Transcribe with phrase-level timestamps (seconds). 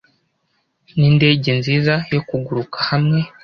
[0.97, 3.19] Nindege nziza yo kuguruka hamwe.